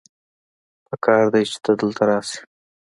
پکار 0.87 1.25
دی 1.33 1.43
چې 1.51 1.57
ته 1.63 1.71
دلته 1.79 2.03
راسې 2.09 2.37